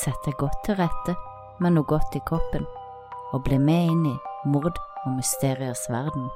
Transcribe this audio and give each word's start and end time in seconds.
Sett 0.00 0.20
deg 0.24 0.36
godt 0.40 0.62
til 0.64 0.78
rette 0.78 1.12
med 1.60 1.74
noe 1.74 1.84
godt 1.84 2.14
i 2.16 2.20
kroppen, 2.24 2.62
og 3.34 3.42
bli 3.44 3.58
med 3.60 3.90
inn 3.92 4.06
i 4.08 4.14
mord 4.48 4.78
og 5.04 5.10
mysteriers 5.18 5.82
verden. 5.92 6.30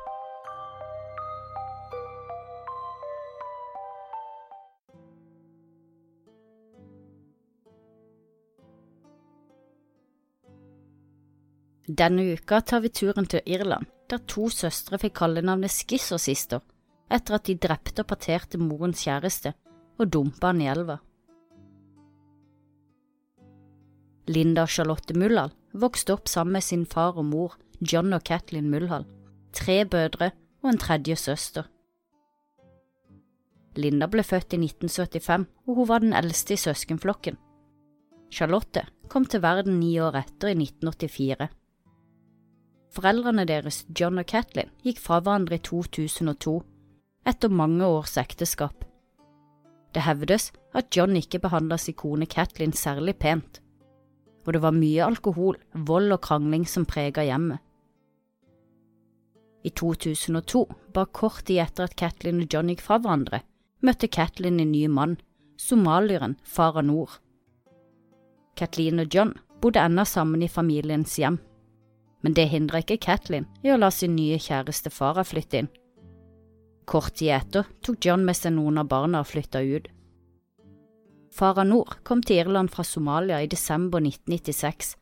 Denne 11.88 12.26
uka 12.34 12.60
tar 12.60 12.84
vi 12.84 12.92
turen 12.92 13.26
til 13.28 13.44
Irland, 13.46 13.88
der 14.10 14.20
to 14.28 14.50
søstre 14.52 15.00
fikk 15.00 15.16
kallenavnet 15.22 15.72
Skissersister 15.72 16.60
etter 17.12 17.38
at 17.38 17.48
de 17.48 17.56
drepte 17.60 18.04
og 18.04 18.12
parterte 18.12 18.60
morens 18.60 19.04
kjæreste 19.04 19.52
og 20.00 20.08
dumpa 20.12 20.52
han 20.52 20.64
i 20.64 20.68
elva. 20.72 21.00
Linda 24.26 24.66
Charlotte 24.66 25.14
Mullal 25.14 25.52
vokste 25.72 26.14
opp 26.14 26.28
sammen 26.28 26.56
med 26.56 26.64
sin 26.64 26.86
far 26.88 27.18
og 27.20 27.26
mor, 27.28 27.56
John 27.80 28.14
og 28.16 28.24
Kathleen 28.24 28.70
Mullal, 28.72 29.04
tre 29.52 29.82
brødre 29.84 30.30
og 30.62 30.70
en 30.70 30.80
tredje 30.80 31.16
søster. 31.20 31.66
Linda 33.76 34.06
ble 34.08 34.22
født 34.22 34.54
i 34.54 34.60
1975, 34.62 35.44
og 35.66 35.76
hun 35.76 35.88
var 35.90 36.00
den 36.00 36.14
eldste 36.16 36.54
i 36.54 36.62
søskenflokken. 36.62 37.36
Charlotte 38.32 38.86
kom 39.10 39.26
til 39.26 39.42
verden 39.42 39.80
ni 39.80 39.98
år 40.00 40.16
etter, 40.22 40.54
i 40.54 40.56
1984. 40.56 41.48
Foreldrene 42.94 43.44
deres, 43.44 43.82
John 43.90 44.22
og 44.22 44.28
Kathleen, 44.30 44.70
gikk 44.86 45.02
fra 45.02 45.18
hverandre 45.20 45.58
i 45.58 45.64
2002, 45.66 46.54
etter 47.26 47.50
mange 47.50 47.84
års 47.84 48.16
ekteskap. 48.20 48.86
Det 49.94 50.06
hevdes 50.06 50.52
at 50.74 50.88
John 50.94 51.18
ikke 51.18 51.42
behandla 51.42 51.76
sin 51.78 51.98
kone 51.98 52.26
Kathleen 52.30 52.72
særlig 52.72 53.16
pent, 53.18 53.60
og 54.44 54.52
det 54.52 54.62
var 54.64 54.76
mye 54.76 55.04
alkohol, 55.04 55.58
vold 55.72 56.12
og 56.12 56.22
krangling 56.26 56.66
som 56.68 56.86
prega 56.88 57.24
hjemmet. 57.24 57.60
I 59.64 59.70
2002, 59.72 60.66
bare 60.92 61.12
kort 61.16 61.46
tid 61.48 61.62
etter 61.64 61.88
at 61.88 61.96
Kathleen 61.96 62.42
og 62.44 62.52
John 62.52 62.68
gikk 62.68 62.84
fra 62.84 62.98
hverandre, 63.00 63.40
møtte 63.80 64.10
Kathleen 64.12 64.60
en 64.60 64.74
ny 64.74 64.84
mann, 64.92 65.16
somalieren 65.56 66.36
Farah 66.44 66.84
Noor. 66.84 67.16
Kathleen 68.60 69.00
og 69.00 69.08
John 69.14 69.32
bodde 69.64 69.80
ennå 69.80 70.04
sammen 70.04 70.44
i 70.44 70.52
familiens 70.52 71.16
hjem 71.16 71.40
men 72.24 72.32
det 72.32 72.46
hindra 72.48 72.80
ikke 72.80 72.96
Kathleen 73.04 73.44
i 73.60 73.68
å 73.68 73.76
la 73.76 73.90
sin 73.92 74.14
nye 74.16 74.38
kjæreste 74.40 74.88
Farah 74.88 75.26
flytte 75.28 75.60
inn. 75.60 75.66
Kort 76.88 77.18
tid 77.20 77.34
etter 77.36 77.68
tok 77.84 78.00
John 78.00 78.24
med 78.24 78.38
seg 78.38 78.54
noen 78.56 78.80
av 78.80 78.88
barna 78.88 79.20
og 79.20 79.28
flytta 79.28 79.60
ut. 79.60 79.90
Farah 81.34 81.66
Noor 81.66 81.96
kom 82.06 82.20
til 82.22 82.44
Irland 82.44 82.70
fra 82.70 82.84
Somalia 82.86 83.40
i 83.42 83.48
desember 83.50 83.98
1996. 83.98 84.92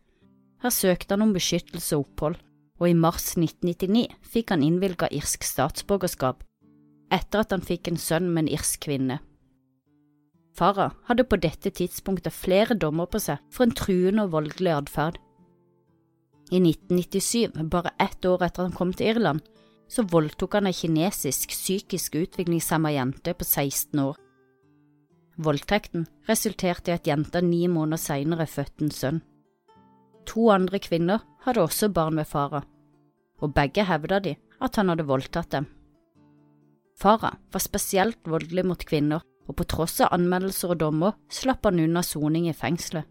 Her 0.64 0.72
søkte 0.72 1.12
han 1.12 1.27
om 1.27 1.34
beskyttelse 1.34 1.98
og 1.98 2.06
opphold, 2.06 2.38
og 2.80 2.88
i 2.88 2.97
mars 2.97 3.34
1999 3.36 4.06
fikk 4.33 4.55
han 4.55 4.64
innvilga 4.64 5.10
irsk 5.12 5.44
statsborgerskap, 5.44 6.41
etter 7.12 7.44
at 7.44 7.53
han 7.53 7.64
fikk 7.66 7.91
en 7.91 8.00
sønn 8.00 8.30
med 8.30 8.47
en 8.47 8.55
irsk 8.56 8.80
kvinne. 8.86 9.19
Farah 10.56 10.97
hadde 11.10 11.28
på 11.28 11.36
dette 11.41 11.69
tidspunktet 11.69 12.33
flere 12.33 12.78
dommer 12.80 13.12
på 13.12 13.20
seg 13.20 13.44
for 13.53 13.66
en 13.66 13.77
truende 13.77 14.25
og 14.25 14.33
voldelig 14.33 14.72
atferd. 14.78 15.20
I 16.53 16.60
1997, 16.60 17.60
bare 17.69 17.92
ett 18.00 18.25
år 18.25 18.48
etter 18.48 18.69
han 18.69 18.77
kom 18.77 18.97
til 18.97 19.12
Irland, 19.12 19.44
så 19.88 20.08
voldtok 20.08 20.56
han 20.56 20.69
ei 20.69 20.77
kinesisk 20.77 21.53
psykisk 21.53 22.16
utviklingshemma 22.25 22.97
jente 22.97 23.36
på 23.36 23.44
16 23.44 24.00
år. 24.00 24.22
Voldtekten 25.41 26.06
resulterte 26.28 26.91
i 26.91 26.94
at 26.94 27.06
jenta 27.08 27.41
ni 27.41 27.64
måneder 27.69 28.00
senere 28.00 28.47
fødte 28.47 28.84
en 28.84 28.91
sønn. 28.92 29.20
To 30.28 30.50
andre 30.53 30.78
kvinner 30.78 31.22
hadde 31.47 31.62
også 31.62 31.88
barn 31.88 32.19
med 32.19 32.28
Farah, 32.28 32.66
og 33.41 33.54
begge 33.54 33.84
hevda 33.88 34.21
de 34.21 34.37
at 34.62 34.76
han 34.76 34.92
hadde 34.92 35.09
voldtatt 35.09 35.50
dem. 35.50 35.66
Farah 37.00 37.38
var 37.50 37.65
spesielt 37.65 38.21
voldelig 38.28 38.65
mot 38.69 38.84
kvinner, 38.87 39.25
og 39.48 39.56
på 39.59 39.66
tross 39.66 39.98
av 40.04 40.12
anmeldelser 40.15 40.75
og 40.75 40.82
dommer 40.84 41.16
slapp 41.32 41.65
han 41.66 41.81
unna 41.82 42.04
soning 42.06 42.47
i 42.47 42.54
fengselet. 42.54 43.09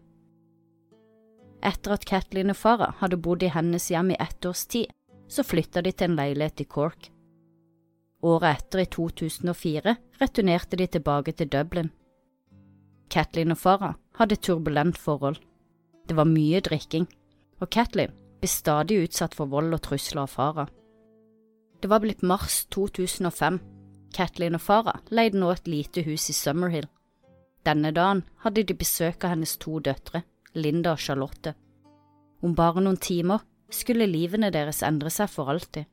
Etter 1.62 1.94
at 1.94 2.06
Kathleen 2.08 2.50
og 2.50 2.58
Farah 2.58 2.96
hadde 3.02 3.20
bodd 3.22 3.42
i 3.44 3.50
hennes 3.52 3.90
hjem 3.90 4.14
i 4.14 4.20
ett 4.22 4.46
års 4.48 4.64
tid, 4.66 4.88
så 5.28 5.44
flytta 5.46 5.82
de 5.82 5.92
til 5.92 6.10
en 6.10 6.16
leilighet 6.18 6.64
i 6.64 6.68
Cork. 6.70 7.10
Året 8.22 8.56
etter, 8.56 8.82
i 8.82 8.86
2004, 8.86 9.94
returnerte 10.22 10.78
de 10.78 10.86
tilbake 10.86 11.34
til 11.36 11.50
Dublin. 11.50 11.90
Kathleen 13.12 13.52
og 13.52 13.60
Farah 13.60 13.98
hadde 14.16 14.38
et 14.38 14.44
turbulent 14.46 14.96
forhold. 14.96 15.36
Det 16.08 16.16
var 16.16 16.28
mye 16.28 16.62
drikking, 16.64 17.04
og 17.60 17.68
Kathleen 17.70 18.14
ble 18.40 18.48
stadig 18.48 19.02
utsatt 19.04 19.36
for 19.36 19.50
vold 19.52 19.74
og 19.76 19.82
trusler 19.84 20.24
av 20.24 20.32
Farah. 20.32 20.70
Det 21.82 21.90
var 21.90 22.00
blitt 22.00 22.22
mars 22.22 22.62
2005. 22.72 23.60
Kathleen 24.16 24.56
og 24.56 24.62
Farah 24.64 25.00
leide 25.10 25.40
nå 25.40 25.50
et 25.52 25.68
lite 25.68 26.04
hus 26.06 26.28
i 26.30 26.36
Summerhill. 26.36 26.88
Denne 27.66 27.92
dagen 27.94 28.24
hadde 28.42 28.64
de 28.66 28.74
besøk 28.74 29.24
av 29.24 29.34
hennes 29.34 29.56
to 29.60 29.78
døtre, 29.78 30.22
Linda 30.54 30.96
og 30.96 31.02
Charlotte. 31.04 31.54
Om 32.42 32.56
bare 32.58 32.82
noen 32.82 32.98
timer 32.98 33.44
skulle 33.72 34.08
livene 34.08 34.50
deres 34.54 34.82
endre 34.82 35.12
seg 35.12 35.30
for 35.30 35.52
alltid. 35.52 35.84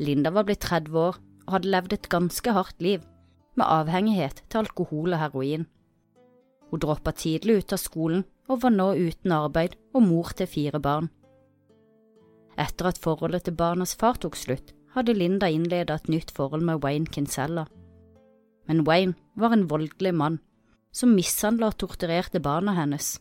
Linda 0.00 0.30
var 0.32 0.46
blitt 0.48 0.64
30 0.64 0.96
år 0.96 1.18
og 1.18 1.52
hadde 1.56 1.74
levd 1.74 1.98
et 1.98 2.08
ganske 2.08 2.54
hardt 2.56 2.80
liv, 2.80 3.02
med 3.58 3.66
avhengighet 3.66 4.44
til 4.48 4.62
alkohol 4.62 5.12
og 5.12 5.20
heroin. 5.20 5.66
Hun 6.70 6.82
droppa 6.82 7.12
tidlig 7.12 7.56
ut 7.60 7.72
av 7.74 7.82
skolen 7.82 8.24
og 8.50 8.62
var 8.64 8.74
nå 8.74 8.92
uten 8.98 9.32
arbeid 9.34 9.76
og 9.94 10.06
mor 10.06 10.30
til 10.36 10.50
fire 10.50 10.80
barn. 10.82 11.10
Etter 12.58 12.90
at 12.90 13.00
forholdet 13.00 13.46
til 13.46 13.56
barnas 13.58 13.96
far 13.98 14.18
tok 14.20 14.36
slutt, 14.36 14.74
hadde 14.94 15.14
Linda 15.14 15.48
innledet 15.50 15.94
et 15.94 16.08
nytt 16.10 16.30
forhold 16.34 16.64
med 16.66 16.82
Wayne 16.84 17.06
Kinsella. 17.06 17.66
Men 18.66 18.84
Wayne 18.86 19.14
var 19.34 19.54
en 19.54 19.68
voldelig 19.70 20.14
mann 20.14 20.40
som 20.92 21.14
mishandla 21.14 21.70
og 21.70 21.78
torturerte 21.78 22.42
barna 22.42 22.74
hennes. 22.74 23.18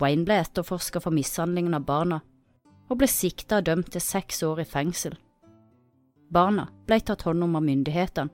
Wayne 0.00 0.24
ble 0.26 0.38
etterforska 0.42 1.02
for 1.02 1.14
mishandlingen 1.14 1.74
av 1.74 1.86
barna, 1.86 2.20
og 2.88 2.98
ble 3.00 3.08
sikta 3.10 3.60
og 3.60 3.66
dømt 3.66 3.92
til 3.94 4.02
seks 4.02 4.42
år 4.46 4.62
i 4.62 4.68
fengsel. 4.68 5.16
Barna 6.32 6.68
ble 6.86 6.98
tatt 7.00 7.26
hånd 7.26 7.44
om 7.44 7.58
av 7.58 7.66
myndighetene, 7.66 8.30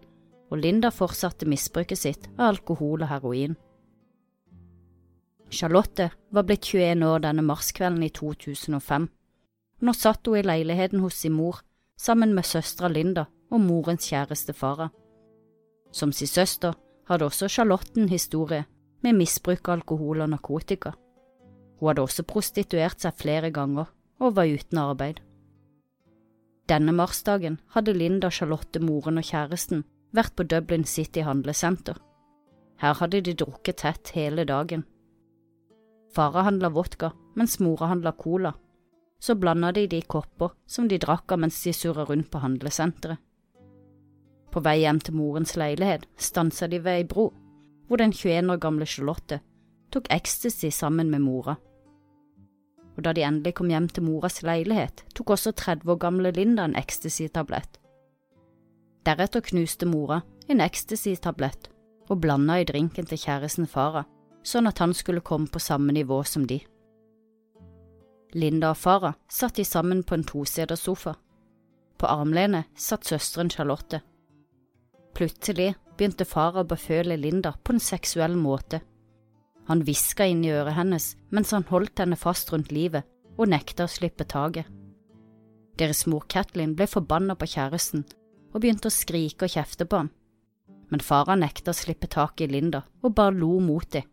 og 0.49 0.63
Linda 0.63 0.89
fortsatte 0.95 1.49
misbruket 1.49 2.01
sitt 2.01 2.29
av 2.39 2.55
alkohol 2.55 3.03
og 3.03 3.11
heroin. 3.11 3.57
Charlotte 5.51 6.11
var 6.31 6.45
blitt 6.45 6.67
21 6.69 7.03
år 7.07 7.23
denne 7.25 7.43
marskvelden 7.43 8.03
i 8.05 8.11
2005. 8.13 9.09
Nå 9.81 9.95
satt 9.95 10.27
hun 10.27 10.39
i 10.39 10.45
leiligheten 10.45 11.01
hos 11.01 11.21
sin 11.23 11.33
mor 11.33 11.63
sammen 11.99 12.35
med 12.35 12.47
søstera 12.47 12.91
Linda 12.93 13.27
og 13.51 13.63
morens 13.65 14.09
kjæreste 14.11 14.53
Farah. 14.53 14.91
Som 15.93 16.13
sin 16.13 16.29
søster 16.29 16.77
hadde 17.09 17.25
også 17.25 17.49
Charlotte 17.49 18.01
en 18.01 18.09
historie 18.09 18.67
med 19.03 19.17
misbruk 19.17 19.69
av 19.69 19.79
alkohol 19.79 20.21
og 20.21 20.31
narkotika. 20.35 20.93
Hun 21.79 21.89
hadde 21.89 22.05
også 22.05 22.27
prostituert 22.29 23.01
seg 23.01 23.17
flere 23.17 23.51
ganger 23.55 23.89
og 24.21 24.37
var 24.37 24.51
uten 24.51 24.83
arbeid. 24.83 25.23
Denne 26.69 26.93
marsdagen 26.93 27.61
hadde 27.73 27.95
Linda, 27.97 28.29
Charlotte, 28.31 28.83
moren 28.85 29.17
og 29.17 29.25
kjæresten 29.25 29.87
vært 30.13 30.35
på 30.37 30.45
Dublin 30.45 30.85
City 30.85 31.23
handlesenter. 31.25 31.97
Her 32.83 32.99
hadde 33.01 33.23
de 33.25 33.35
drukket 33.35 33.81
tett 33.81 34.13
hele 34.15 34.45
dagen. 34.45 34.85
Fara 36.15 36.43
handla 36.43 36.71
vodka, 36.73 37.13
mens 37.37 37.59
mora 37.61 37.87
handla 37.87 38.13
cola. 38.13 38.55
Så 39.21 39.35
blanda 39.35 39.73
de 39.73 39.87
de 39.87 40.01
kopper 40.03 40.55
som 40.67 40.89
de 40.89 40.99
drakk 40.99 41.33
av 41.33 41.43
mens 41.43 41.63
de 41.65 41.73
surra 41.73 42.05
rundt 42.05 42.31
på 42.31 42.39
handlesenteret. 42.39 43.19
På 44.49 44.63
vei 44.65 44.79
hjem 44.81 45.01
til 45.05 45.15
morens 45.19 45.57
leilighet 45.61 46.07
stansa 46.17 46.67
de 46.67 46.79
ved 46.81 47.03
ei 47.03 47.05
bro, 47.05 47.29
hvor 47.87 48.01
den 48.01 48.13
21 48.13 48.53
år 48.53 48.61
gamle 48.63 48.87
Charlotte 48.87 49.41
tok 49.93 50.09
ecstasy 50.11 50.71
sammen 50.73 51.11
med 51.11 51.21
mora. 51.21 51.57
Og 52.97 53.05
da 53.05 53.13
de 53.13 53.23
endelig 53.23 53.55
kom 53.55 53.69
hjem 53.71 53.89
til 53.89 54.07
moras 54.09 54.41
leilighet, 54.43 55.05
tok 55.15 55.31
også 55.37 55.53
30 55.53 55.93
år 55.93 55.99
gamle 56.03 56.33
Linda 56.35 56.65
en 56.65 56.77
ecstasy-tablett. 56.77 57.79
Deretter 59.07 59.45
knuste 59.45 59.87
mora 59.87 60.23
en 60.49 60.61
ecstasy-tablett 60.61 61.71
og 62.09 62.21
blanda 62.21 62.59
i 62.59 62.67
drinken 62.67 63.07
til 63.07 63.21
kjæresten 63.21 63.69
Farah, 63.69 64.09
sånn 64.43 64.69
at 64.71 64.79
han 64.83 64.95
skulle 64.95 65.25
komme 65.25 65.51
på 65.53 65.63
samme 65.63 65.93
nivå 65.93 66.23
som 66.25 66.47
de. 66.47 66.61
Linda 68.35 68.75
og 68.75 68.77
Farah 68.77 69.17
satt 69.31 69.57
de 69.57 69.65
sammen 69.65 70.03
på 70.05 70.19
en 70.19 70.25
toseters 70.25 70.85
sofa. 70.85 71.17
På 71.99 72.07
armlenet 72.07 72.69
satt 72.77 73.09
søsteren 73.09 73.51
Charlotte 73.51 74.03
Plutselig 75.17 75.73
begynte 75.97 76.29
Farah 76.29 76.63
å 76.63 76.69
beføle 76.69 77.17
Linda 77.19 77.55
på 77.65 77.75
en 77.75 77.83
seksuell 77.83 78.37
måte. 78.39 78.79
Han 79.67 79.83
hviska 79.83 80.29
inn 80.31 80.45
i 80.47 80.53
øret 80.55 80.77
hennes 80.77 81.15
mens 81.35 81.51
han 81.57 81.67
holdt 81.69 81.99
henne 81.99 82.17
fast 82.17 82.53
rundt 82.53 82.71
livet 82.73 83.09
og 83.37 83.51
nekta 83.51 83.89
å 83.89 83.91
slippe 83.91 84.29
taket. 84.29 84.69
Deres 85.79 86.05
mor 86.11 86.27
Kathleen 86.31 86.77
ble 86.79 86.87
forbanna 86.91 87.35
på 87.39 87.49
kjæresten 87.51 88.05
og 88.53 88.63
begynte 88.63 88.91
å 88.91 88.95
skrike 88.95 89.49
og 89.49 89.55
kjefte 89.57 89.87
på 89.87 90.05
ham, 90.05 90.13
men 90.89 91.05
Farah 91.05 91.37
nekta 91.39 91.75
å 91.75 91.77
slippe 91.77 92.09
taket 92.11 92.47
i 92.47 92.53
Linda 92.55 92.85
og 93.03 93.15
bare 93.19 93.37
lo 93.37 93.59
mot 93.63 93.91
dem. 93.93 94.07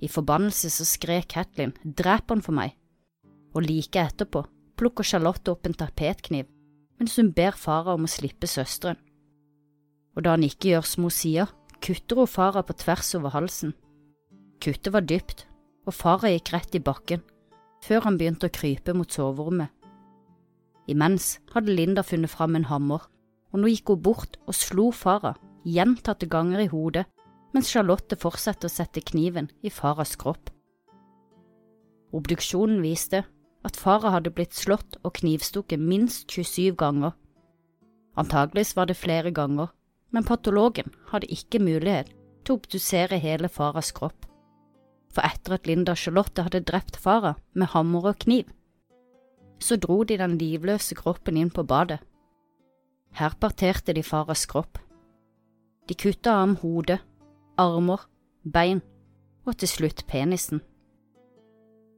I 0.00 0.08
forbannelse 0.10 0.70
så 0.70 0.86
skrek 0.86 1.32
Kathleen 1.34 1.74
drep 1.82 2.30
han 2.30 2.44
for 2.44 2.54
meg, 2.54 2.76
og 3.54 3.66
like 3.66 3.98
etterpå 3.98 4.44
plukker 4.78 5.06
Charlotte 5.06 5.50
opp 5.50 5.66
en 5.66 5.74
tapetkniv 5.74 6.46
mens 6.98 7.14
hun 7.18 7.30
ber 7.34 7.54
Farah 7.54 7.94
om 7.94 8.06
å 8.08 8.10
slippe 8.10 8.48
søsteren. 8.50 8.98
Og 10.18 10.24
da 10.26 10.34
han 10.34 10.42
ikke 10.42 10.72
gjør 10.72 10.86
som 10.90 11.06
hun 11.06 11.14
sier, 11.14 11.50
kutter 11.78 12.18
hun 12.18 12.30
Farah 12.30 12.64
på 12.66 12.74
tvers 12.74 13.12
over 13.14 13.30
halsen. 13.36 13.74
Kuttet 14.58 14.90
var 14.90 15.06
dypt, 15.06 15.44
og 15.86 15.94
Farah 15.94 16.32
gikk 16.34 16.50
rett 16.56 16.74
i 16.74 16.82
bakken, 16.82 17.22
før 17.86 18.08
han 18.08 18.18
begynte 18.18 18.50
å 18.50 18.54
krype 18.54 18.94
mot 18.98 19.14
soverommet. 19.14 19.70
Imens 20.90 21.36
hadde 21.52 21.76
Linda 21.76 22.02
funnet 22.02 22.32
fram 22.32 22.58
en 22.58 22.66
hammer, 22.66 23.04
og 23.52 23.62
nå 23.62 23.70
gikk 23.70 23.94
hun 23.94 24.02
bort 24.02 24.40
og 24.48 24.58
slo 24.58 24.90
Farah 24.90 25.38
gjentatte 25.68 26.26
ganger 26.30 26.64
i 26.64 26.70
hodet 26.72 27.06
mens 27.54 27.70
Charlotte 27.72 28.18
fortsatte 28.20 28.68
å 28.68 28.72
sette 28.72 29.02
kniven 29.04 29.48
i 29.64 29.72
Farahs 29.72 30.16
kropp. 30.20 30.50
Obduksjonen 32.14 32.80
viste 32.84 33.24
at 33.66 33.76
Farah 33.76 34.14
hadde 34.16 34.32
blitt 34.32 34.56
slått 34.56 34.96
og 35.02 35.16
knivstukket 35.18 35.80
minst 35.80 36.28
27 36.32 36.76
ganger. 36.78 37.12
Antageligvis 38.18 38.74
var 38.76 38.88
det 38.88 38.96
flere 38.98 39.32
ganger, 39.34 39.72
men 40.10 40.24
patologen 40.24 40.94
hadde 41.10 41.30
ikke 41.32 41.60
mulighet 41.62 42.12
til 42.44 42.54
å 42.54 42.60
obdusere 42.60 43.20
hele 43.20 43.50
Farahs 43.52 43.92
kropp. 43.96 44.24
For 45.12 45.24
etter 45.24 45.56
at 45.56 45.66
Linda 45.68 45.94
Charlotte 45.96 46.44
hadde 46.46 46.64
drept 46.68 46.96
Farah 47.00 47.36
med 47.52 47.72
hammer 47.74 48.12
og 48.12 48.22
kniv, 48.24 48.48
så 49.58 49.76
dro 49.76 50.04
de 50.06 50.16
den 50.20 50.36
livløse 50.38 50.94
kroppen 50.94 51.36
inn 51.36 51.50
på 51.50 51.64
badet. 51.66 51.98
Her 53.18 53.34
parterte 53.40 53.94
de 53.96 54.04
Farahs 54.06 54.46
kropp. 54.46 54.78
De 55.88 55.96
kutta 55.98 56.36
ham 56.38 56.56
hodet, 56.62 57.00
armer, 57.58 58.06
bein 58.44 58.80
og 59.46 59.56
til 59.58 59.68
slutt 59.68 60.04
penisen. 60.06 60.62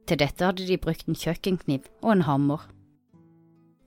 Til 0.07 0.19
dette 0.19 0.45
hadde 0.45 0.65
de 0.67 0.79
brukt 0.81 1.07
en 1.07 1.17
kjøkkenkniv 1.17 1.87
og 2.01 2.11
en 2.15 2.25
hammer. 2.27 2.63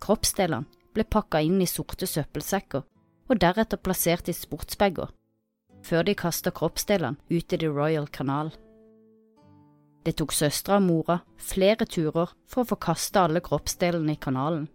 Kroppsdelene 0.04 0.68
ble 0.94 1.04
pakka 1.10 1.40
inn 1.42 1.60
i 1.62 1.68
sorte 1.68 2.06
søppelsekker 2.06 2.84
og 3.28 3.40
deretter 3.40 3.80
plassert 3.80 4.28
i 4.30 4.36
sportsbager, 4.36 5.10
før 5.82 6.04
de 6.06 6.14
kasta 6.14 6.52
kroppsdelene 6.54 7.18
ut 7.30 7.52
i 7.52 7.58
The 7.58 7.70
Royal 7.72 8.06
Canal. 8.08 8.52
Det 10.04 10.14
tok 10.20 10.34
søstera 10.36 10.76
og 10.76 10.84
mora 10.84 11.18
flere 11.40 11.88
turer 11.88 12.34
for 12.46 12.62
å 12.62 12.68
få 12.68 12.76
kasta 12.76 13.24
alle 13.24 13.40
kroppsdelene 13.40 14.14
i 14.14 14.20
kanalen. 14.20 14.68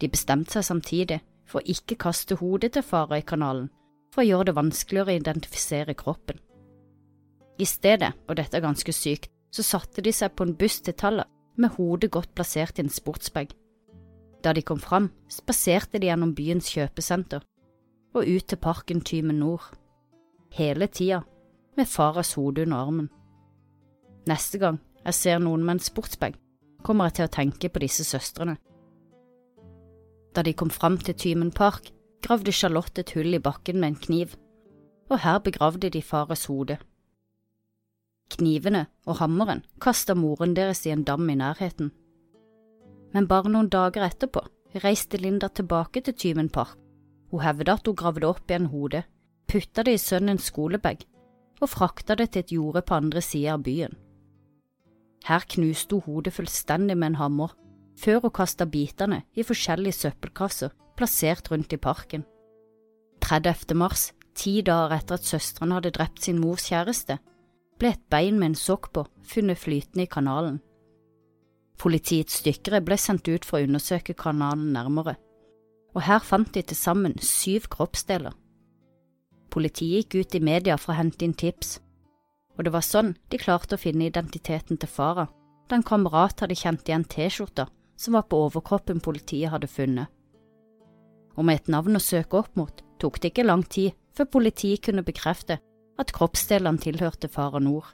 De 0.00 0.08
bestemte 0.10 0.56
seg 0.56 0.64
samtidig 0.66 1.20
for 1.46 1.60
å 1.60 1.68
ikke 1.70 2.00
kaste 2.00 2.40
hodet 2.40 2.72
til 2.74 2.82
fara 2.82 3.20
i 3.20 3.26
kanalen 3.26 3.68
for 4.14 4.22
å 4.22 4.28
gjøre 4.28 4.50
det 4.50 4.58
vanskeligere 4.58 5.10
å 5.10 5.18
identifisere 5.18 5.96
kroppen. 5.98 6.38
I 7.58 7.66
stedet, 7.66 8.12
og 8.28 8.38
dette 8.38 8.58
er 8.58 8.64
ganske 8.64 8.94
sykt, 8.94 9.30
så 9.54 9.62
satte 9.62 10.02
de 10.02 10.12
seg 10.14 10.34
på 10.34 10.46
en 10.46 10.54
buss 10.58 10.80
til 10.82 10.94
Talla 10.98 11.26
med 11.58 11.74
hodet 11.76 12.10
godt 12.14 12.32
plassert 12.34 12.78
i 12.78 12.84
en 12.84 12.90
sportsbag. 12.90 13.52
Da 14.42 14.52
de 14.52 14.62
kom 14.62 14.80
fram, 14.82 15.10
spaserte 15.30 15.98
de 15.98 16.10
gjennom 16.10 16.34
byens 16.34 16.70
kjøpesenter 16.74 17.42
og 18.14 18.28
ut 18.30 18.46
til 18.46 18.60
parken 18.62 19.00
Tymen 19.02 19.40
Nord. 19.42 19.72
Hele 20.54 20.86
tida 20.86 21.22
med 21.74 21.90
faras 21.90 22.34
hode 22.38 22.62
under 22.62 22.76
armen. 22.86 23.08
Neste 24.30 24.60
gang 24.62 24.78
jeg 25.04 25.18
ser 25.18 25.42
noen 25.42 25.64
med 25.64 25.78
en 25.78 25.86
sportsbag, 25.86 26.36
kommer 26.86 27.10
jeg 27.10 27.18
til 27.18 27.26
å 27.26 27.34
tenke 27.38 27.70
på 27.70 27.82
disse 27.82 28.06
søstrene. 28.06 28.56
Da 30.34 30.42
de 30.42 30.54
kom 30.54 30.70
fram 30.70 30.98
til 30.98 31.14
Tymen 31.14 31.50
park, 31.54 31.90
gravde 32.24 32.52
Charlotte 32.52 33.02
et 33.02 33.12
hull 33.16 33.36
i 33.36 33.42
bakken 33.42 33.80
med 33.80 33.92
en 33.92 34.00
kniv, 34.06 34.34
og 35.12 35.20
her 35.20 35.38
begravde 35.44 35.90
de 35.92 36.02
fares 36.02 36.46
hode. 36.48 36.78
Knivene 38.32 38.86
og 39.06 39.18
hammeren 39.20 39.60
kasta 39.80 40.16
moren 40.16 40.54
deres 40.56 40.86
i 40.86 40.92
en 40.94 41.04
dam 41.04 41.28
i 41.28 41.36
nærheten. 41.36 41.90
Men 43.12 43.28
bare 43.28 43.52
noen 43.52 43.68
dager 43.70 44.06
etterpå 44.06 44.42
reiste 44.82 45.20
Linda 45.20 45.48
tilbake 45.48 46.00
til 46.00 46.16
Tyven 46.18 46.48
park. 46.48 46.78
Hun 47.30 47.42
hevda 47.42 47.76
at 47.76 47.86
hun 47.86 47.96
gravde 47.98 48.26
opp 48.26 48.50
igjen 48.50 48.70
hodet, 48.72 49.04
putta 49.50 49.84
det 49.84 49.96
i 49.96 50.00
sønnens 50.00 50.48
skolebag 50.50 51.04
og 51.60 51.70
frakta 51.70 52.16
det 52.18 52.30
til 52.32 52.44
et 52.44 52.52
jorde 52.54 52.82
på 52.82 52.96
andre 52.96 53.20
sida 53.22 53.54
av 53.54 53.62
byen. 53.66 53.94
Her 55.24 55.44
knuste 55.54 55.98
hun 55.98 56.06
hodet 56.06 56.34
fullstendig 56.36 56.96
med 56.96 57.12
en 57.12 57.20
hammer, 57.20 57.52
før 58.00 58.24
hun 58.24 58.34
kasta 58.34 58.66
bitene 58.66 59.22
i 59.34 59.44
forskjellige 59.46 60.00
søppelkasser 60.00 60.72
plassert 60.96 61.50
rundt 61.50 61.72
i 61.72 61.76
parken. 61.76 62.24
30. 63.24 63.74
mars, 63.74 64.12
ti 64.34 64.60
dager 64.62 64.98
etter 64.98 65.18
at 65.18 65.26
søstrene 65.26 65.78
hadde 65.78 65.94
drept 65.96 66.22
sin 66.24 66.40
mors 66.42 66.68
kjæreste, 66.68 67.18
ble 67.78 67.94
et 67.94 68.06
bein 68.12 68.38
med 68.38 68.52
en 68.52 68.58
sokk 68.58 68.90
på 68.94 69.06
funnet 69.26 69.58
flytende 69.58 70.04
i 70.04 70.10
kanalen. 70.10 70.60
Politiets 71.80 72.42
dykkere 72.46 72.82
ble 72.84 72.98
sendt 73.00 73.28
ut 73.28 73.46
for 73.46 73.58
å 73.58 73.66
undersøke 73.66 74.14
kanalen 74.14 74.72
nærmere, 74.76 75.16
og 75.94 76.04
her 76.06 76.22
fant 76.22 76.52
de 76.54 76.62
til 76.62 76.78
sammen 76.78 77.16
syv 77.18 77.68
kroppsdeler. 77.72 78.34
Politiet 79.50 80.10
gikk 80.10 80.20
ut 80.20 80.36
i 80.38 80.42
media 80.42 80.76
for 80.78 80.94
å 80.94 80.98
hente 80.98 81.26
inn 81.26 81.34
tips, 81.34 81.78
og 82.54 82.66
det 82.66 82.74
var 82.74 82.86
sånn 82.86 83.14
de 83.30 83.40
klarte 83.42 83.74
å 83.74 83.82
finne 83.82 84.06
identiteten 84.06 84.78
til 84.78 84.90
Farah, 84.90 85.30
da 85.66 85.78
en 85.78 85.86
kamerat 85.86 86.44
hadde 86.44 86.58
kjent 86.58 86.86
igjen 86.86 87.06
T-skjorta 87.10 87.66
som 87.96 88.18
var 88.18 88.26
på 88.28 88.38
overkroppen 88.46 89.00
politiet 89.02 89.50
hadde 89.54 89.70
funnet 89.70 90.13
og 91.34 91.46
med 91.46 91.60
et 91.60 91.70
navn 91.72 91.98
å 91.98 92.02
søke 92.02 92.38
opp 92.40 92.56
mot 92.58 92.82
tok 93.02 93.20
det 93.20 93.32
ikke 93.32 93.46
lang 93.46 93.64
tid 93.66 93.94
før 94.14 94.30
politiet 94.38 94.84
kunne 94.86 95.04
bekrefte 95.06 95.58
at 96.00 96.12
kroppsdelene 96.14 96.82
tilhørte 96.82 97.30
Farah 97.30 97.62
Nord. 97.62 97.86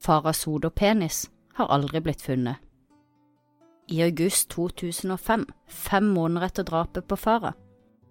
Farahs 0.00 0.44
hode 0.48 0.70
og 0.70 0.76
penis 0.76 1.26
har 1.56 1.72
aldri 1.72 2.02
blitt 2.04 2.24
funnet. 2.24 2.60
I 3.88 4.02
august 4.02 4.50
2005, 4.50 5.46
fem 5.66 6.08
måneder 6.10 6.48
etter 6.48 6.66
drapet 6.66 7.06
på 7.06 7.18
Farah, 7.20 7.54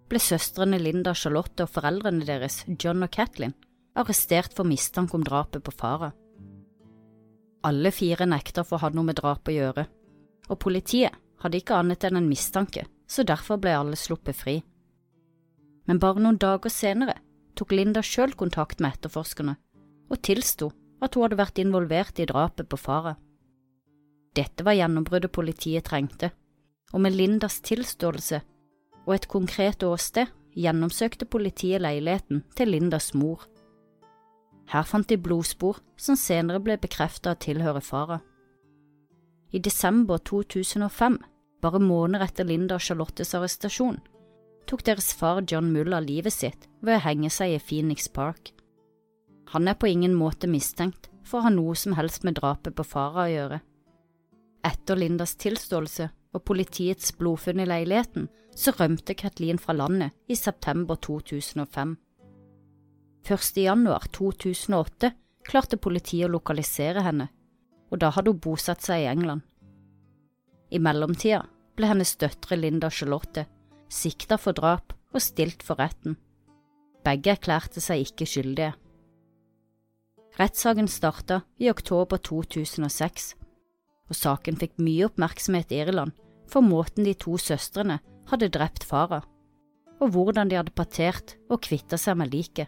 ble 0.10 0.22
søstrene 0.22 0.80
Linda 0.80 1.14
Charlotte 1.18 1.66
og 1.66 1.74
foreldrene 1.74 2.26
deres, 2.26 2.62
John 2.80 3.04
og 3.04 3.12
Kathleen, 3.12 3.56
arrestert 3.98 4.56
for 4.56 4.68
mistanke 4.68 5.18
om 5.18 5.26
drapet 5.26 5.66
på 5.66 5.74
Farah. 5.76 6.14
Alle 7.66 7.92
fire 7.92 8.28
nekter 8.30 8.64
for 8.64 8.78
å 8.78 8.86
ha 8.86 8.94
noe 8.94 9.10
med 9.10 9.20
drapet 9.20 9.52
å 9.52 9.58
gjøre, 9.58 9.86
og 10.50 10.62
politiet 10.62 11.18
hadde 11.42 11.60
ikke 11.60 11.78
annet 11.82 12.06
enn 12.08 12.22
en 12.22 12.30
mistanke 12.30 12.86
så 13.08 13.24
derfor 13.24 13.60
ble 13.62 13.76
alle 13.78 14.00
sluppet 14.00 14.38
fri. 14.38 14.56
Men 15.86 16.02
bare 16.02 16.22
noen 16.22 16.40
dager 16.42 16.74
senere 16.74 17.20
tok 17.56 17.76
Linda 17.76 18.02
sjøl 18.04 18.34
kontakt 18.38 18.82
med 18.82 18.98
etterforskerne 18.98 19.56
og 20.10 20.22
tilsto 20.26 20.72
at 21.04 21.16
hun 21.16 21.26
hadde 21.26 21.40
vært 21.40 21.62
involvert 21.62 22.20
i 22.20 22.28
drapet 22.30 22.70
på 22.70 22.80
faren. 22.80 23.18
Dette 24.36 24.66
var 24.68 24.76
gjennombruddet 24.76 25.32
politiet 25.32 25.86
trengte, 25.88 26.32
og 26.94 27.02
med 27.02 27.16
Lindas 27.16 27.62
tilståelse 27.64 28.42
og 29.06 29.14
et 29.16 29.28
konkret 29.32 29.84
åsted 29.86 30.32
gjennomsøkte 30.56 31.28
politiet 31.30 31.84
leiligheten 31.84 32.44
til 32.56 32.72
Lindas 32.74 33.14
mor. 33.14 33.46
Her 34.72 34.84
fant 34.88 35.08
de 35.10 35.18
blodspor 35.22 35.80
som 35.98 36.18
senere 36.18 36.62
ble 36.64 36.78
bekreftet 36.82 37.32
å 37.32 37.40
tilhøre 37.40 37.84
faren. 37.86 38.24
I 39.54 39.62
desember 39.64 40.18
2005 40.18 41.20
bare 41.66 41.82
måneder 41.82 42.28
etter 42.28 42.46
Linda 42.46 42.78
og 42.78 42.86
Charlottes 42.86 43.34
arrestasjon, 43.38 43.98
tok 44.70 44.84
deres 44.86 45.12
far 45.18 45.42
John 45.50 45.72
Muller 45.74 46.04
livet 46.06 46.34
sitt 46.34 46.68
ved 46.86 47.00
å 47.00 47.06
henge 47.08 47.32
seg 47.34 47.56
i 47.56 47.62
Phoenix 47.62 48.08
Park. 48.10 48.52
Han 49.54 49.70
er 49.70 49.78
på 49.78 49.90
ingen 49.90 50.14
måte 50.18 50.50
mistenkt 50.50 51.10
for 51.26 51.40
å 51.40 51.48
ha 51.48 51.54
noe 51.54 51.76
som 51.78 51.96
helst 51.98 52.26
med 52.26 52.38
drapet 52.38 52.76
på 52.78 52.86
Farah 52.86 53.26
å 53.26 53.32
gjøre. 53.34 53.60
Etter 54.66 54.98
Lindas 54.98 55.36
tilståelse 55.42 56.10
og 56.36 56.44
politiets 56.46 57.14
blodfunn 57.18 57.62
i 57.62 57.70
leiligheten, 57.70 58.28
så 58.56 58.74
rømte 58.76 59.16
Kathleen 59.18 59.60
fra 59.62 59.76
landet 59.76 60.16
i 60.32 60.38
september 60.38 60.98
2005. 61.02 61.96
Først 63.26 63.58
i 63.58 63.66
januar 63.66 64.06
2008 64.14 65.12
klarte 65.46 65.82
politiet 65.82 66.28
å 66.28 66.34
lokalisere 66.38 67.04
henne, 67.06 67.28
og 67.90 68.02
da 68.02 68.12
hadde 68.14 68.34
hun 68.34 68.42
bosatt 68.42 68.86
seg 68.86 69.04
i 69.04 69.10
England. 69.10 69.44
I 70.74 70.82
mellomtida 70.82 71.44
ble 71.76 71.90
hennes 71.92 72.16
døtre 72.20 72.58
Linda 72.60 72.90
Charlotte 72.90 73.46
sikta 73.92 74.38
for 74.42 74.56
drap 74.58 74.94
og 75.14 75.22
stilt 75.24 75.64
for 75.64 75.80
retten. 75.80 76.18
Begge 77.06 77.36
erklærte 77.36 77.82
seg 77.84 78.08
ikke 78.08 78.28
skyldige. 78.28 78.74
Rettssaken 80.36 80.90
starta 80.92 81.44
i 81.62 81.70
oktober 81.72 82.20
2006, 82.20 83.36
og 84.10 84.18
saken 84.18 84.58
fikk 84.60 84.76
mye 84.84 85.08
oppmerksomhet 85.08 85.72
i 85.72 85.80
Irland 85.86 86.16
for 86.52 86.66
måten 86.66 87.08
de 87.08 87.14
to 87.16 87.38
søstrene 87.40 88.02
hadde 88.30 88.52
drept 88.52 88.84
fara, 88.84 89.22
og 90.02 90.12
hvordan 90.12 90.52
de 90.52 90.60
hadde 90.60 90.76
partert 90.76 91.38
og 91.50 91.64
kvitta 91.64 91.98
seg 92.02 92.20
med 92.20 92.34
liket. 92.34 92.68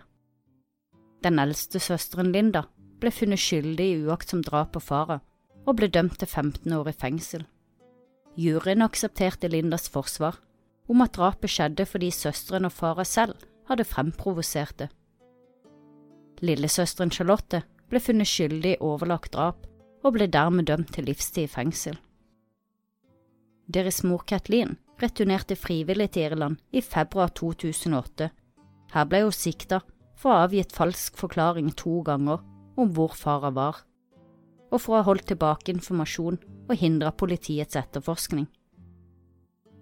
Den 1.26 1.42
eldste 1.42 1.82
søsteren 1.82 2.32
Linda 2.32 2.64
ble 3.02 3.12
funnet 3.12 3.42
skyldig 3.42 3.88
i 3.90 4.00
uaktsomt 4.08 4.48
drap 4.48 4.72
på 4.76 4.82
fara 4.82 5.20
og 5.68 5.76
ble 5.76 5.90
dømt 5.92 6.16
til 6.22 6.30
15 6.30 6.72
år 6.78 6.94
i 6.94 6.96
fengsel. 6.96 7.44
Juryen 8.38 8.86
aksepterte 8.86 9.50
Lindas 9.50 9.90
forsvar 9.90 10.38
om 10.88 11.02
at 11.02 11.16
drapet 11.18 11.50
skjedde 11.50 11.88
fordi 11.90 12.12
søsteren 12.14 12.70
og 12.70 12.76
fara 12.76 13.06
selv 13.06 13.34
hadde 13.68 13.88
fremprovosert 13.88 14.78
det. 14.84 14.90
Lillesøsteren 16.46 17.12
Charlotte 17.12 17.64
ble 17.90 18.02
funnet 18.04 18.30
skyldig 18.30 18.76
i 18.76 18.84
overlagt 18.84 19.34
drap 19.34 19.66
og 20.06 20.14
ble 20.14 20.28
dermed 20.30 20.70
dømt 20.70 20.94
til 20.94 21.10
livstid 21.10 21.48
i 21.48 21.52
fengsel. 21.52 21.98
Deres 23.68 24.04
mor 24.06 24.22
Kathleen 24.30 24.78
returnerte 25.02 25.58
frivillig 25.58 26.12
til 26.14 26.30
Irland 26.30 26.62
i 26.72 26.82
februar 26.82 27.34
2008. 27.36 28.30
Her 28.94 29.10
ble 29.10 29.26
hun 29.26 29.36
sikta 29.36 29.82
for 30.18 30.32
å 30.32 30.38
ha 30.38 30.46
avgitt 30.46 30.76
falsk 30.78 31.18
forklaring 31.20 31.74
to 31.78 32.00
ganger 32.06 32.46
om 32.78 32.94
hvor 32.94 33.18
fara 33.18 33.50
var, 33.54 33.82
og 34.72 34.82
for 34.82 34.94
å 34.94 35.00
ha 35.00 35.08
holdt 35.08 35.30
tilbake 35.32 35.72
informasjon 35.74 36.40
og 36.68 36.76
hindra 36.80 37.14
politiets 37.16 37.78
etterforskning. 37.80 38.48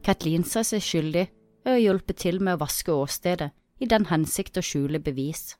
Kathleen 0.06 0.46
sa 0.46 0.62
seg 0.64 0.84
skyldig 0.86 1.26
ved 1.66 1.74
å 1.74 1.82
hjelpe 1.82 2.14
til 2.14 2.42
med 2.44 2.58
å 2.58 2.64
vaske 2.66 2.94
åstedet 2.94 3.50
i 3.82 3.90
den 3.90 4.06
hensikt 4.12 4.58
å 4.58 4.64
skjule 4.64 5.02
bevis. 5.02 5.56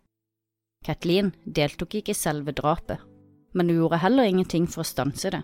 Kathleen 0.86 1.34
deltok 1.46 1.98
ikke 1.98 2.14
i 2.14 2.18
selve 2.18 2.54
drapet, 2.54 3.00
men 3.54 3.70
hun 3.70 3.80
gjorde 3.80 4.04
heller 4.04 4.30
ingenting 4.30 4.68
for 4.70 4.84
å 4.84 4.88
stanse 4.88 5.32
det. 5.34 5.42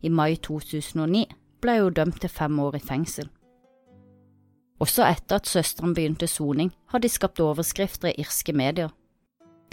I 0.00 0.08
mai 0.08 0.38
2009 0.40 1.26
ble 1.60 1.74
hun 1.82 1.94
dømt 1.94 2.22
til 2.22 2.32
fem 2.32 2.58
år 2.62 2.78
i 2.78 2.82
fengsel. 2.82 3.28
Også 4.78 5.02
etter 5.02 5.40
at 5.40 5.50
søsteren 5.50 5.94
begynte 5.94 6.28
soning, 6.30 6.70
har 6.86 7.02
de 7.02 7.10
skapt 7.10 7.40
overskrifter 7.42 8.12
i 8.12 8.22
irske 8.22 8.54
medier. 8.54 8.92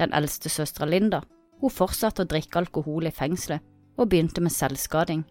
Den 0.01 0.12
eldste 0.17 0.50
søstera 0.50 0.89
Linda, 0.89 1.22
hun 1.62 1.74
fortsatte 1.74 2.25
å 2.25 2.29
drikke 2.29 2.59
alkohol 2.62 3.07
i 3.07 3.13
fengselet 3.13 3.63
og 3.95 4.09
begynte 4.12 4.43
med 4.43 4.53
selvskading. 4.53 5.24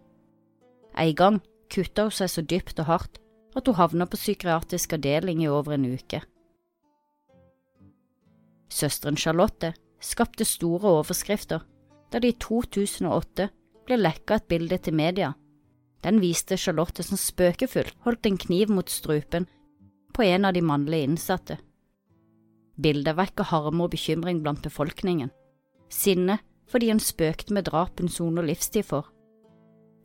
En 0.96 1.14
gang 1.18 1.40
kutta 1.72 2.06
hun 2.06 2.14
seg 2.14 2.30
så 2.32 2.44
dypt 2.44 2.80
og 2.82 2.88
hardt 2.88 3.20
at 3.54 3.66
hun 3.68 3.78
havna 3.78 4.06
på 4.10 4.18
psykiatrisk 4.18 4.96
avdeling 4.96 5.42
i 5.44 5.50
over 5.50 5.76
en 5.76 5.86
uke. 5.92 6.22
Søsteren 8.74 9.18
Charlotte 9.20 9.74
skapte 10.02 10.46
store 10.48 10.96
overskrifter 11.00 11.62
da 12.10 12.20
det 12.20 12.34
i 12.34 12.38
2008 12.42 13.48
ble 13.86 13.98
lekka 14.00 14.38
et 14.38 14.48
bilde 14.50 14.78
til 14.82 14.96
media. 14.96 15.34
Den 16.04 16.20
viste 16.20 16.56
Charlotte 16.60 17.04
som 17.04 17.20
spøkefullt 17.20 17.96
holdt 18.04 18.26
en 18.28 18.40
kniv 18.40 18.72
mot 18.72 18.90
strupen 18.90 19.46
på 20.14 20.26
en 20.26 20.44
av 20.44 20.54
de 20.54 20.62
mannlige 20.62 21.08
innsatte. 21.08 21.56
Bildet 22.80 23.16
vekker 23.16 23.48
harme 23.50 23.86
og 23.86 23.92
bekymring 23.94 24.42
blant 24.42 24.62
befolkningen, 24.64 25.30
sinne 25.92 26.38
fordi 26.70 26.90
han 26.90 27.02
spøkte 27.02 27.54
med 27.54 27.68
drap 27.68 28.00
hun 28.00 28.08
soner 28.08 28.46
livstid 28.46 28.86
for, 28.88 29.10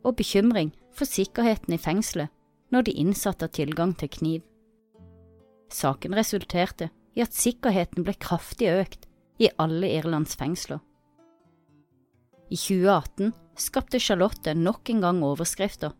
og 0.04 0.16
bekymring 0.16 0.72
for 0.94 1.08
sikkerheten 1.08 1.74
i 1.74 1.80
fengselet 1.80 2.30
når 2.70 2.86
de 2.86 2.96
innsatte 3.02 3.48
har 3.48 3.54
tilgang 3.54 3.96
til 3.98 4.10
kniv. 4.12 4.42
Saken 5.70 6.14
resulterte 6.14 6.90
i 7.16 7.22
at 7.24 7.34
sikkerheten 7.34 8.04
ble 8.06 8.14
kraftig 8.14 8.70
økt 8.70 9.08
i 9.42 9.50
alle 9.58 9.90
Irlands 9.96 10.36
fengsler. 10.38 10.78
I 12.50 12.58
2018 12.58 13.32
skapte 13.58 14.00
Charlotte 14.02 14.54
nok 14.54 14.90
en 14.90 15.02
gang 15.04 15.24
overskrifter 15.26 15.94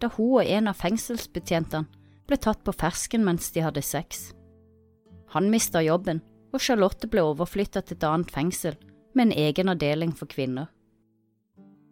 da 0.00 0.08
hun 0.16 0.40
og 0.40 0.48
en 0.48 0.70
av 0.70 0.78
fengselsbetjentene 0.80 1.88
ble 2.28 2.38
tatt 2.40 2.62
på 2.64 2.72
fersken 2.72 3.24
mens 3.26 3.50
de 3.52 3.64
hadde 3.64 3.82
sex. 3.84 4.30
Han 5.34 5.50
mista 5.52 5.82
jobben, 5.82 6.22
og 6.50 6.62
Charlotte 6.62 7.06
ble 7.10 7.22
overflytta 7.22 7.82
til 7.84 7.98
et 7.98 8.06
annet 8.06 8.32
fengsel 8.34 8.74
med 9.14 9.28
en 9.28 9.32
egen 9.32 9.68
avdeling 9.68 10.12
for 10.16 10.30
kvinner. 10.30 10.66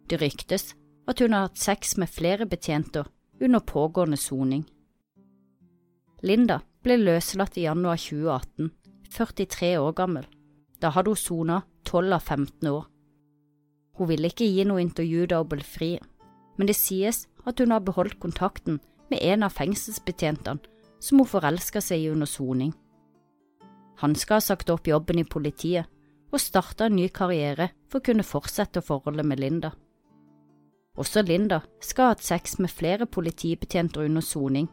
Det 0.09 0.21
ryktes 0.21 0.73
at 1.09 1.19
hun 1.19 1.33
har 1.33 1.49
hatt 1.49 1.61
sex 1.61 1.97
med 1.97 2.09
flere 2.09 2.45
betjenter 2.45 3.07
under 3.41 3.59
pågående 3.59 4.17
soning. 4.17 4.65
Linda 6.21 6.59
ble 6.83 6.97
løslatt 6.99 7.57
i 7.57 7.65
januar 7.67 7.99
2018, 7.99 8.71
43 9.11 9.77
år 9.79 9.93
gammel. 9.95 10.25
Da 10.81 10.91
hadde 10.95 11.13
hun 11.13 11.19
sona 11.19 11.61
12 11.85 12.13
av 12.13 12.19
15 12.23 12.67
år. 12.71 12.85
Hun 13.99 14.07
ville 14.07 14.31
ikke 14.31 14.47
gi 14.47 14.65
noe 14.67 14.83
intervju 14.83 15.27
da 15.27 15.41
hun 15.41 15.51
ble 15.51 15.63
fri, 15.65 15.93
men 16.57 16.67
det 16.67 16.77
sies 16.79 17.25
at 17.47 17.59
hun 17.59 17.71
har 17.71 17.83
beholdt 17.83 18.19
kontakten 18.19 18.79
med 19.09 19.23
en 19.23 19.43
av 19.43 19.55
fengselsbetjentene 19.55 20.59
som 20.99 21.19
hun 21.19 21.27
forelska 21.27 21.81
seg 21.81 22.03
i 22.03 22.11
under 22.11 22.27
soning. 22.29 22.73
Han 23.99 24.15
skal 24.15 24.39
ha 24.39 24.43
sagt 24.43 24.69
opp 24.71 24.87
jobben 24.87 25.19
i 25.19 25.27
politiet 25.27 25.87
og 26.31 26.41
starta 26.41 26.87
en 26.87 26.97
ny 26.99 27.07
karriere 27.13 27.71
for 27.89 27.99
å 27.99 28.05
kunne 28.05 28.25
fortsette 28.25 28.83
forholdet 28.85 29.25
med 29.25 29.41
Linda. 29.41 29.71
Også 30.99 31.23
Linda 31.23 31.61
skal 31.81 32.09
ha 32.09 32.15
hatt 32.15 32.25
sex 32.25 32.57
med 32.59 32.73
flere 32.73 33.07
politibetjenter 33.07 34.05
under 34.05 34.25
soning, 34.25 34.67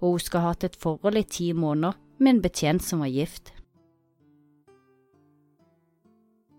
og 0.00 0.16
hun 0.16 0.24
skal 0.24 0.40
ha 0.40 0.54
hatt 0.54 0.64
et 0.64 0.78
forhold 0.80 1.18
i 1.20 1.26
ti 1.28 1.52
måneder 1.52 1.98
med 2.18 2.36
en 2.36 2.42
betjent 2.44 2.84
som 2.84 3.04
var 3.04 3.12
gift. 3.12 3.52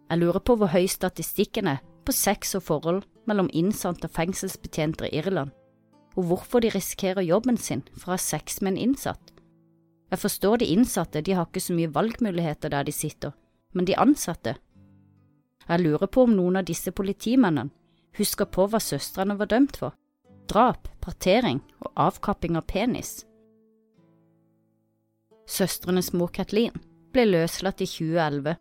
Jeg 0.06 0.22
lurer 0.22 0.40
på 0.46 0.56
hvor 0.60 0.70
høy 0.70 0.86
statistikken 0.88 1.68
er 1.68 1.82
på 2.06 2.14
sex 2.14 2.54
og 2.56 2.64
forhold 2.64 3.06
mellom 3.26 3.50
innsatte 3.54 4.06
og 4.06 4.14
fengselsbetjenter 4.14 5.10
i 5.10 5.18
Irland, 5.18 5.50
og 6.16 6.30
hvorfor 6.30 6.62
de 6.62 6.70
risikerer 6.70 7.26
jobben 7.26 7.58
sin 7.58 7.82
for 7.98 8.12
å 8.12 8.16
ha 8.16 8.22
sex 8.22 8.62
med 8.62 8.76
en 8.76 8.84
innsatt. 8.90 9.34
Jeg 10.14 10.22
forstår 10.22 10.62
de 10.62 10.70
innsatte, 10.70 11.24
de 11.26 11.34
har 11.34 11.50
ikke 11.50 11.64
så 11.64 11.74
mye 11.74 11.92
valgmuligheter 11.92 12.70
der 12.70 12.86
de 12.86 12.94
sitter, 12.94 13.34
men 13.76 13.86
de 13.86 13.98
ansatte? 14.00 14.56
Jeg 15.66 15.82
lurer 15.82 16.08
på 16.08 16.26
om 16.26 16.36
noen 16.36 16.62
av 16.62 16.68
disse 16.68 16.94
politimennene 16.96 17.74
husker 18.16 18.48
på 18.48 18.68
hva 18.72 18.80
søstrene 18.80 19.36
var 19.38 19.52
dømt 19.52 19.78
for– 19.82 19.96
drap, 20.52 20.88
partering 21.02 21.62
og 21.82 21.92
avkapping 22.08 22.56
av 22.58 22.68
penis. 22.70 23.26
Søstrenes 25.46 26.12
mor 26.14 26.32
Kathleen 26.34 26.78
ble 27.14 27.26
løslatt 27.28 27.84
i 27.84 27.90
2011 27.90 28.56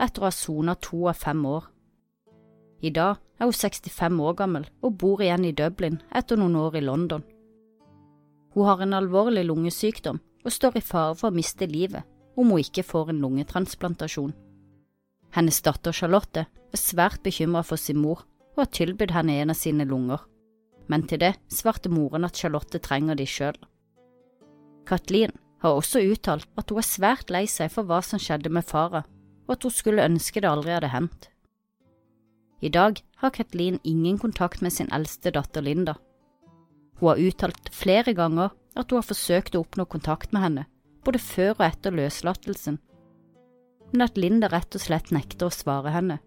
etter 0.00 0.22
å 0.22 0.28
ha 0.28 0.32
sona 0.34 0.76
to 0.80 1.02
av 1.10 1.18
fem 1.20 1.42
år. 1.46 1.66
I 2.80 2.92
dag 2.96 3.18
er 3.40 3.48
hun 3.48 3.56
65 3.56 4.20
år 4.24 4.36
gammel 4.38 4.68
og 4.80 4.96
bor 5.00 5.20
igjen 5.20 5.44
i 5.48 5.56
Dublin 5.56 6.00
etter 6.16 6.40
noen 6.40 6.56
år 6.60 6.78
i 6.80 6.84
London. 6.84 7.24
Hun 8.54 8.66
har 8.66 8.80
en 8.82 8.96
alvorlig 8.96 9.44
lungesykdom 9.46 10.20
og 10.44 10.54
står 10.54 10.80
i 10.80 10.84
fare 10.84 11.16
for 11.16 11.28
å 11.28 11.36
miste 11.36 11.68
livet 11.68 12.06
om 12.40 12.52
hun 12.52 12.64
ikke 12.64 12.86
får 12.86 13.12
en 13.12 13.20
lungetransplantasjon. 13.20 14.32
Hennes 15.34 15.60
datter 15.62 15.94
Charlotte 15.94 16.46
er 16.46 16.80
svært 16.80 17.22
bekymret 17.22 17.68
for 17.68 17.80
sin 17.80 18.00
mor 18.02 18.24
og 18.56 18.64
har 18.64 18.72
tilbudt 18.74 19.14
henne 19.14 19.38
en 19.38 19.52
av 19.54 19.58
sine 19.58 19.86
lunger, 19.86 20.22
men 20.90 21.06
til 21.06 21.22
det 21.22 21.36
svarte 21.52 21.92
moren 21.92 22.26
at 22.26 22.38
Charlotte 22.38 22.80
trenger 22.82 23.18
de 23.18 23.26
sjøl. 23.30 23.56
Kathleen 24.90 25.36
har 25.62 25.76
også 25.76 26.02
uttalt 26.02 26.48
at 26.58 26.70
hun 26.72 26.80
er 26.82 26.88
svært 26.88 27.30
lei 27.30 27.44
seg 27.50 27.70
for 27.70 27.86
hva 27.86 28.00
som 28.02 28.22
skjedde 28.22 28.50
med 28.50 28.66
fara, 28.66 29.04
og 29.46 29.54
at 29.54 29.66
hun 29.66 29.74
skulle 29.74 30.06
ønske 30.06 30.42
det 30.42 30.50
aldri 30.50 30.74
hadde 30.74 30.90
hendt. 30.90 31.30
I 32.60 32.68
dag 32.68 32.98
har 33.22 33.32
Kathleen 33.32 33.78
ingen 33.84 34.18
kontakt 34.18 34.60
med 34.60 34.74
sin 34.74 34.90
eldste 34.92 35.32
datter 35.32 35.64
Linda. 35.64 35.94
Hun 37.00 37.12
har 37.12 37.22
uttalt 37.22 37.70
flere 37.72 38.12
ganger 38.16 38.50
at 38.76 38.90
hun 38.90 39.00
har 39.00 39.06
forsøkt 39.06 39.56
å 39.56 39.62
oppnå 39.64 39.86
kontakt 39.88 40.34
med 40.34 40.44
henne, 40.44 40.66
både 41.04 41.22
før 41.22 41.54
og 41.54 41.64
etter 41.70 41.94
løslatelsen, 41.96 42.76
men 43.92 44.04
at 44.06 44.18
Linda 44.18 44.50
rett 44.50 44.74
og 44.76 44.82
slett 44.82 45.10
nekter 45.14 45.48
å 45.48 45.54
svare 45.54 45.92
henne. 45.94 46.20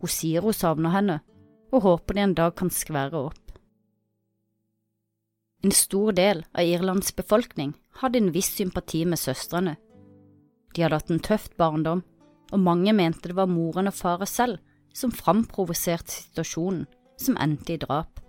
Hun 0.00 0.12
sier 0.12 0.44
hun 0.44 0.56
savner 0.56 0.92
henne, 0.92 1.20
og 1.72 1.82
håper 1.84 2.16
de 2.16 2.24
en 2.24 2.36
dag 2.36 2.54
kan 2.58 2.70
skvære 2.72 3.18
opp. 3.28 3.42
En 5.64 5.72
stor 5.74 6.12
del 6.14 6.44
av 6.54 6.68
Irlands 6.68 7.10
befolkning 7.16 7.72
hadde 8.02 8.20
en 8.20 8.32
viss 8.34 8.52
sympati 8.54 9.02
med 9.08 9.18
søstrene. 9.18 9.74
De 10.76 10.84
hadde 10.84 11.00
hatt 11.00 11.10
en 11.10 11.24
tøff 11.24 11.48
barndom, 11.58 12.04
og 12.52 12.62
mange 12.62 12.92
mente 12.94 13.32
det 13.32 13.38
var 13.38 13.50
moren 13.50 13.90
og 13.90 13.96
faren 13.96 14.30
selv 14.30 14.60
som 14.94 15.10
framprovoserte 15.12 16.12
situasjonen 16.12 16.84
som 17.20 17.38
endte 17.40 17.74
i 17.74 17.80
drap. 17.80 18.20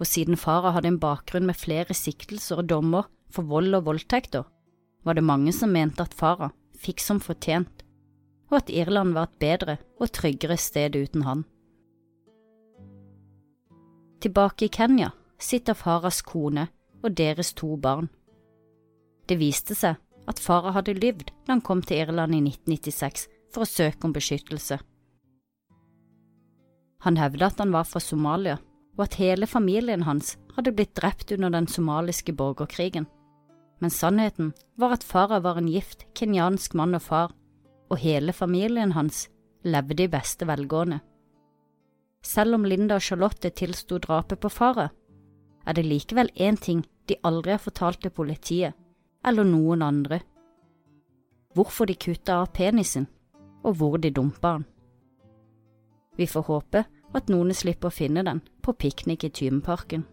Og 0.00 0.08
siden 0.08 0.40
fara 0.40 0.72
hadde 0.74 0.90
en 0.90 0.98
bakgrunn 0.98 1.46
med 1.46 1.60
flere 1.60 1.94
siktelser 1.94 2.64
og 2.64 2.70
dommer 2.72 3.06
for 3.30 3.46
vold 3.46 3.76
og 3.76 3.86
voldtekter, 3.86 4.42
var 5.04 5.14
det 5.14 5.28
mange 5.28 5.52
som 5.52 5.70
mente 5.70 6.02
at 6.02 6.16
fara 6.16 6.50
fikk 6.78 7.02
som 7.02 7.20
fortjent 7.22 7.84
og 8.54 8.60
at 8.62 8.70
Irland 8.70 9.16
var 9.16 9.28
et 9.28 9.40
bedre 9.42 9.76
og 9.98 10.12
tryggere 10.14 10.56
sted 10.60 10.94
uten 10.94 11.24
han. 11.26 11.44
Tilbake 14.22 14.68
i 14.68 14.72
Kenya 14.72 15.10
sitter 15.42 15.76
Faras 15.76 16.22
kone 16.22 16.68
og 17.02 17.16
deres 17.18 17.52
to 17.58 17.74
barn. 17.76 18.08
Det 19.28 19.40
viste 19.40 19.74
seg 19.76 19.98
at 20.30 20.40
Farah 20.40 20.76
hadde 20.78 20.96
lyvd 20.96 21.32
da 21.44 21.56
han 21.56 21.64
kom 21.64 21.82
til 21.82 22.04
Irland 22.04 22.36
i 22.36 22.44
1996 22.44 23.26
for 23.52 23.64
å 23.64 23.68
søke 23.68 24.06
om 24.06 24.14
beskyttelse. 24.14 24.78
Han 27.04 27.18
hevdet 27.20 27.50
at 27.50 27.60
han 27.60 27.74
var 27.74 27.84
fra 27.84 28.00
Somalia, 28.00 28.56
og 28.96 29.02
at 29.04 29.18
hele 29.20 29.46
familien 29.50 30.06
hans 30.06 30.38
hadde 30.54 30.72
blitt 30.72 30.94
drept 30.96 31.34
under 31.34 31.50
den 31.52 31.66
somaliske 31.68 32.32
borgerkrigen, 32.32 33.04
men 33.80 33.90
sannheten 33.90 34.52
var 34.80 34.94
at 34.96 35.06
Farah 35.06 35.42
var 35.42 35.58
en 35.58 35.68
gift 35.68 36.06
kenyansk 36.14 36.74
mann 36.78 36.94
og 36.96 37.02
far 37.02 37.34
og 37.90 38.00
hele 38.00 38.32
familien 38.32 38.92
hans 38.92 39.28
levde 39.64 40.04
i 40.04 40.10
beste 40.10 40.46
velgående. 40.48 41.00
Selv 42.24 42.56
om 42.56 42.64
Linda 42.64 42.96
og 42.96 43.04
Charlotte 43.04 43.50
tilsto 43.50 43.98
drapet 43.98 44.40
på 44.40 44.48
Farah, 44.48 44.90
er 45.66 45.76
det 45.76 45.86
likevel 45.86 46.30
én 46.36 46.56
ting 46.60 46.84
de 47.08 47.16
aldri 47.24 47.52
har 47.52 47.62
fortalt 47.62 48.00
til 48.02 48.12
politiet 48.12 48.74
eller 49.24 49.44
noen 49.44 49.82
andre. 49.82 50.20
Hvorfor 51.54 51.86
de 51.86 51.94
kutta 51.94 52.40
av 52.42 52.52
penisen, 52.56 53.06
og 53.64 53.76
hvor 53.78 53.98
de 53.98 54.10
dumpa 54.10 54.58
den. 54.58 54.64
Vi 56.16 56.26
får 56.26 56.42
håpe 56.48 56.84
at 57.14 57.30
noen 57.30 57.54
slipper 57.54 57.88
å 57.88 57.94
finne 57.94 58.24
den 58.26 58.42
på 58.62 58.72
piknik 58.72 59.24
i 59.24 59.30
Tymeparken. 59.30 60.04